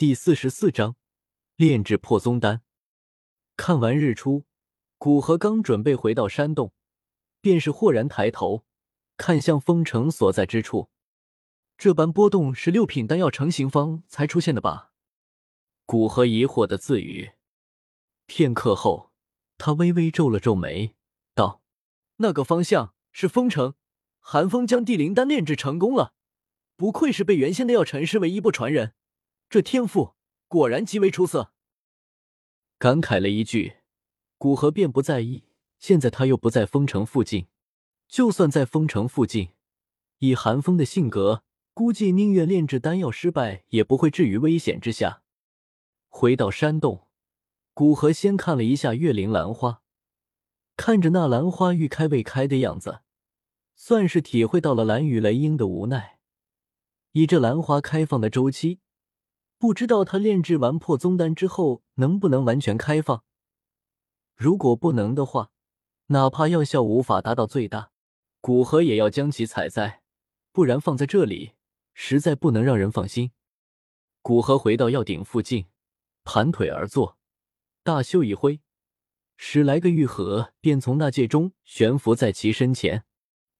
[0.00, 0.96] 第四十四章
[1.56, 2.62] 炼制破宗丹。
[3.54, 4.46] 看完日出，
[4.96, 6.72] 古河刚准备回到山洞，
[7.42, 8.64] 便是豁然抬头，
[9.18, 10.88] 看向封城所在之处。
[11.76, 14.94] 这般波动是六品丹药成型方才出现的吧？
[15.84, 17.32] 古河疑惑的自语。
[18.24, 19.12] 片刻后，
[19.58, 20.94] 他微微皱了皱眉，
[21.34, 21.60] 道
[22.16, 23.74] ：“那个方向是封城，
[24.18, 26.14] 寒风将地灵丹炼制成功了，
[26.78, 28.94] 不愧是被原先的药尘视为衣钵传人。”
[29.50, 30.14] 这天赋
[30.46, 31.52] 果然极为出色，
[32.78, 33.78] 感慨了一句，
[34.38, 35.42] 古河便不在意。
[35.80, 37.48] 现在他又不在封城附近，
[38.06, 39.48] 就算在封城附近，
[40.18, 41.42] 以寒风的性格，
[41.74, 45.24] 估计宁愿炼制丹药失败，也不会置于危险之下。
[46.08, 47.08] 回到山洞，
[47.74, 49.82] 古河先看了一下月灵兰花，
[50.76, 53.00] 看着那兰花欲开未开的样子，
[53.74, 56.20] 算是体会到了蓝雨雷鹰的无奈。
[57.10, 58.78] 以这兰花开放的周期。
[59.60, 63.22] 不知道他炼制完破宗丹之后能不能完全开放？
[64.34, 65.50] 如果不能的话，
[66.06, 67.90] 哪怕药效无法达到最大，
[68.40, 70.00] 古河也要将其采摘，
[70.50, 71.52] 不然放在这里
[71.92, 73.32] 实在不能让人放心。
[74.22, 75.66] 古河回到药鼎附近，
[76.24, 77.18] 盘腿而坐，
[77.82, 78.62] 大袖一挥，
[79.36, 83.04] 十来个玉盒便从那戒中悬浮在其身前，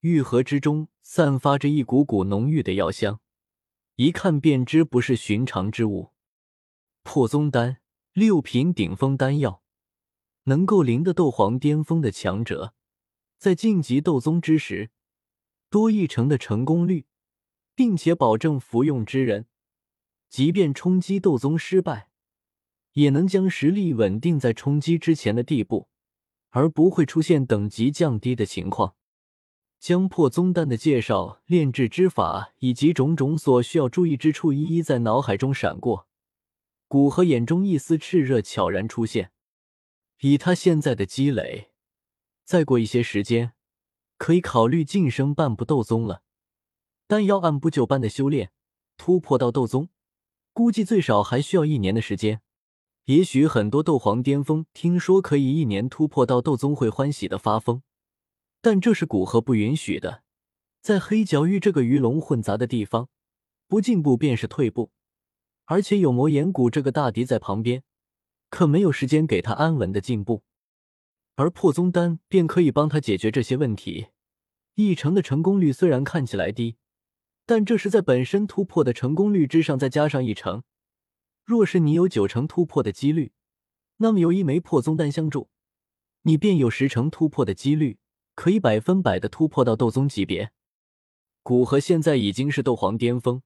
[0.00, 3.20] 玉盒之中散发着一股股浓郁的药香。
[3.96, 6.10] 一看便知不是寻常之物。
[7.04, 7.78] 破宗丹，
[8.12, 9.62] 六品顶峰丹药，
[10.44, 12.74] 能够凌得斗皇巅峰的强者，
[13.38, 14.90] 在晋级斗宗之时，
[15.70, 17.06] 多一成的成功率，
[17.76, 19.46] 并且保证服用之人，
[20.28, 22.08] 即便冲击斗宗失败，
[22.94, 25.88] 也能将实力稳定在冲击之前的地步，
[26.50, 28.96] 而不会出现等级降低的情况。
[29.84, 36.08] 将破宗丹的介绍、炼制之法以及种种所需要注意之处一一在脑海中闪过，
[36.88, 39.32] 古河眼中一丝炽热悄然出现。
[40.20, 41.72] 以他现在的积累，
[42.46, 43.52] 再过一些时间，
[44.16, 46.22] 可以考虑晋升半步斗宗了。
[47.06, 48.52] 但要按部就班的修炼，
[48.96, 49.90] 突破到斗宗，
[50.54, 52.40] 估计最少还需要一年的时间。
[53.04, 57.82] 也许很多斗皇巅峰听说可以一年突破到斗宗，会欢喜的发疯。
[58.64, 60.22] 但这是古河不允许的，
[60.80, 63.10] 在黑角域这个鱼龙混杂的地方，
[63.68, 64.90] 不进步便是退步，
[65.66, 67.82] 而且有魔岩谷这个大敌在旁边，
[68.48, 70.44] 可没有时间给他安稳的进步。
[71.34, 74.06] 而破宗丹便可以帮他解决这些问题。
[74.76, 76.76] 一成的成功率虽然看起来低，
[77.44, 80.62] 但这是在本身突破的成功率之上再加上一成。
[81.44, 83.32] 若是你有九成突破的几率，
[83.98, 85.50] 那么有一枚破宗丹相助，
[86.22, 87.98] 你便有十成突破的几率。
[88.34, 90.50] 可以百分百的突破到斗宗级别。
[91.42, 93.42] 古河现在已经是斗皇巅峰，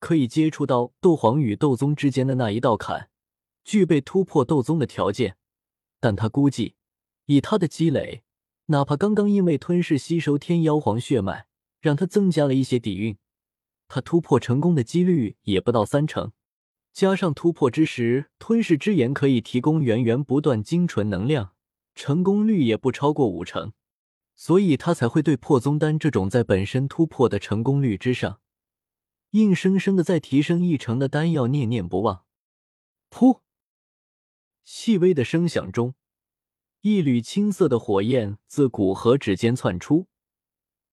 [0.00, 3.10] 可以接触到斗皇与斗宗之间的那一道坎，
[3.64, 5.36] 具备突破斗宗的条件。
[6.00, 6.74] 但他估计，
[7.26, 8.22] 以他的积累，
[8.66, 11.46] 哪怕刚刚因为吞噬吸收天妖皇血脉，
[11.80, 13.16] 让他增加了一些底蕴，
[13.88, 16.32] 他突破成功的几率也不到三成。
[16.92, 21.54] 加上突破之时，吞噬之炎可以提供源源不断精纯能量，
[21.94, 23.72] 成功率也不超过五成。
[24.40, 28.40] 所以他才会对破宗丹这种在本身突破的成功率之上，
[29.30, 32.24] 硬生生的再提升一成的丹药念念不忘。
[33.10, 33.40] 噗！
[34.62, 35.96] 细微的声响中，
[36.82, 40.06] 一缕青色的火焰自古河指尖窜出，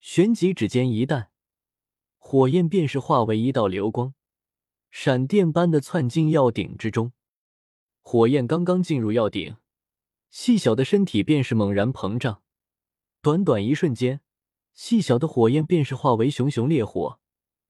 [0.00, 1.30] 旋即指尖一弹，
[2.18, 4.12] 火焰便是化为一道流光，
[4.90, 7.12] 闪电般的窜进药鼎之中。
[8.02, 9.54] 火焰刚刚进入药鼎，
[10.30, 12.42] 细小的身体便是猛然膨胀。
[13.26, 14.20] 短短一瞬间，
[14.72, 17.18] 细小的火焰便是化为熊熊烈火，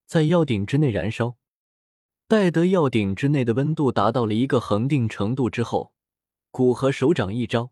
[0.05, 1.39] 在药鼎之内燃烧。
[2.29, 5.95] 待得药鼎之内的温度达到了一个恒定程度之后，
[6.51, 7.71] 古河手掌一招，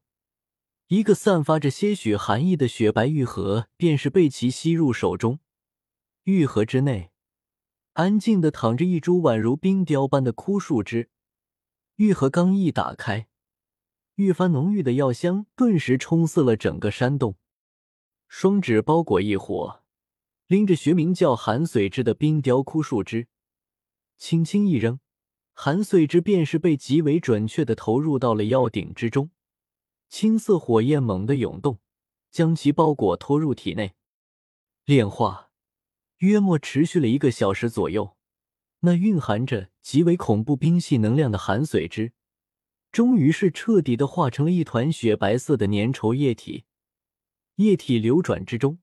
[0.87, 5.41] 一个散发着些许寒意的雪白玉盒便是被其吸入手中。
[6.23, 7.11] 玉盒之内，
[7.93, 11.11] 安静的躺着一株宛如冰雕般的枯树枝。
[11.97, 13.27] 玉盒刚一打开，
[14.15, 17.37] 愈发浓郁的药香顿时冲刺了整个山洞。
[18.37, 19.85] 双指包裹一火，
[20.49, 23.29] 拎着学名叫寒髓枝的冰雕枯树枝，
[24.19, 24.99] 轻轻一扔，
[25.53, 29.31] 寒髓枝便是被极为准确的投入到了药鼎之中。
[30.09, 31.79] 青色火焰猛地涌动，
[32.33, 33.95] 将其包裹拖入体内。
[34.85, 35.53] 炼化
[36.17, 38.17] 约莫持续了一个小时左右，
[38.81, 42.13] 那蕴含着极为恐怖冰系能量的寒髓枝，
[42.91, 46.65] 终于是彻底的化成了一团雪白色的粘稠液体。
[47.57, 48.79] 液体流转之中，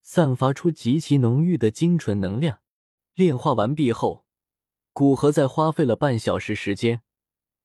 [0.00, 2.60] 散发出极其浓郁的精纯能量。
[3.14, 4.24] 炼化完毕后，
[4.94, 7.02] 古河在花费了半小时时间，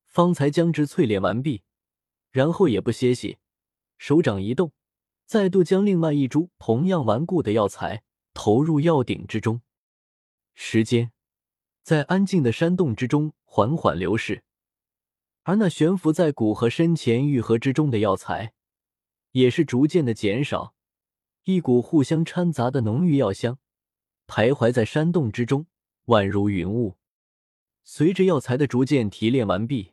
[0.05, 1.63] 方才将之淬炼完毕，
[2.31, 3.37] 然后也不歇息，
[3.97, 4.73] 手掌一动，
[5.25, 8.03] 再度将另外一株同样顽固的药材
[8.33, 9.61] 投入药鼎之中。
[10.53, 11.13] 时间
[11.81, 14.43] 在安静的山洞之中缓缓流逝，
[15.43, 18.54] 而那悬浮在古河身前玉盒之中的药材，
[19.35, 20.73] 也是逐渐的减少。
[21.43, 23.59] 一股互相掺杂的浓郁药香
[24.27, 25.67] 徘徊在山洞之中，
[26.05, 26.95] 宛如云雾。
[27.83, 29.91] 随着药材的逐渐提炼完毕，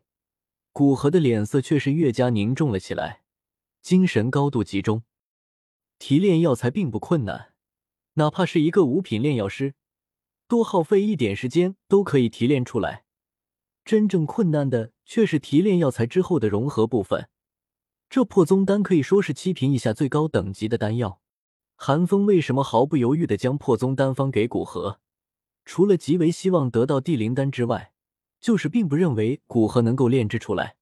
[0.71, 3.25] 古河的脸色却是越加凝重了起来，
[3.83, 5.03] 精神高度集中。
[5.99, 7.53] 提炼药材并不困难，
[8.15, 9.75] 哪怕是一个五品炼药师，
[10.47, 13.05] 多耗费一点时间都可以提炼出来。
[13.85, 17.29] 真正困难的却是提炼药材之后的融合部分。
[18.13, 21.23] 这破宗丹可以说是七品以下最高等级的丹药。
[21.77, 25.01] 韩风为什么毫不犹豫的将破宗丹方给古河？
[25.65, 27.95] 除了极为希望得到地灵丹之外，
[28.39, 30.77] 就是并不认为古河能够炼制出来。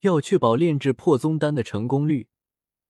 [0.00, 2.28] 要确保炼制破宗丹的成功率，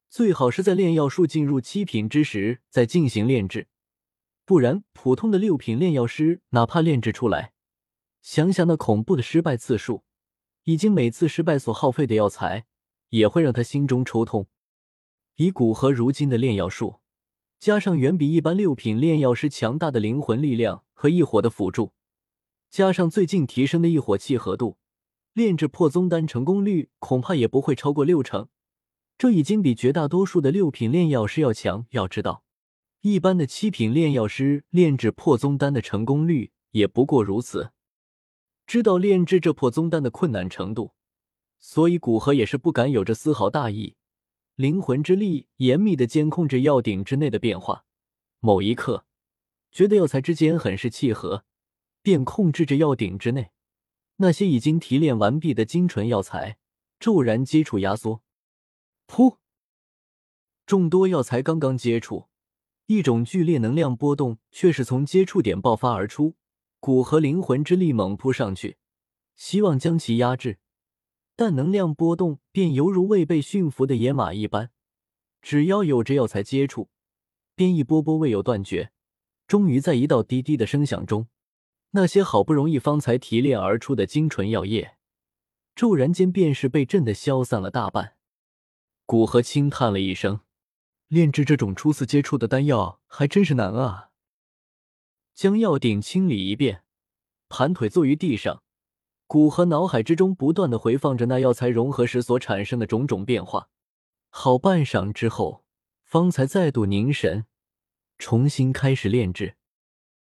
[0.08, 3.66] 最好是在炼药术进入七品之时再进行炼制，
[4.44, 7.54] 不然普通的六品炼药师哪怕炼制出来，
[8.22, 10.04] 想想那恐怖的失败次数，
[10.62, 12.66] 以及每次失败所耗费的药材，
[13.10, 14.48] 也会让他心中抽痛。
[15.36, 16.96] 以古河如今的炼药术。
[17.58, 21.92] 加上远比一般六品炼药师强大的灵魂力量和异火的辅助，
[22.70, 24.78] 加上最近提升的异火契合度，
[25.34, 28.48] 炼制破宗丹成功率恐怕也不会超过六成。
[29.18, 31.84] 这已经比绝大多数的六品炼药师要强。
[31.90, 32.44] 要知道，
[33.02, 37.72] 一般的七品炼药师炼制破宗丹的成功率也不过如此。
[38.66, 40.94] 知道炼制这破宗丹的困难程度，
[41.60, 43.94] 所以古河也是不敢有着丝毫大意。
[44.56, 47.84] 灵魂之力严密的监控着药鼎之内的变化，
[48.40, 49.06] 某一刻，
[49.70, 51.44] 觉得药材之间很是契合，
[52.02, 53.52] 便控制着药鼎之内
[54.16, 56.58] 那些已经提炼完毕的精纯药材
[56.98, 58.22] 骤然接触压缩。
[59.06, 59.38] 噗！
[60.66, 62.28] 众多药材刚刚接触，
[62.86, 66.36] 一种剧烈能量波动却是从接触点爆发而出，
[66.80, 68.76] 古河灵魂之力猛扑上去，
[69.36, 70.58] 希望将其压制。
[71.40, 74.68] 但能量波动便犹如未被驯服的野马一般，
[75.40, 76.90] 只要有着药材接触，
[77.54, 78.92] 便一波波未有断绝。
[79.46, 81.28] 终于在一道滴滴的声响中，
[81.92, 84.98] 那些好不容易方才提炼而出的精纯药液，
[85.74, 88.16] 骤然间便是被震得消散了大半。
[89.06, 90.40] 古河轻叹了一声
[91.08, 94.10] ：“炼制这种初次接触的丹药还真是难啊！”
[95.34, 96.84] 将药鼎清理一遍，
[97.48, 98.62] 盘腿坐于地上。
[99.32, 103.68] 古河脑海之中不断的回放着那药材融合时所产生的种种变化，
[104.28, 105.62] 好半晌之后，
[106.02, 107.46] 方才再度凝神，
[108.18, 109.54] 重新开始炼制。